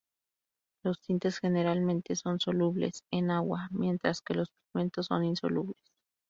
Los 0.83 0.99
tintes 0.99 1.37
generalmente 1.37 2.15
son 2.15 2.39
solubles 2.39 3.03
en 3.11 3.29
agua, 3.29 3.67
mientras 3.69 4.21
que 4.23 4.33
los 4.33 4.49
pigmentos 4.49 5.05
son 5.05 5.23
insolubles. 5.25 5.77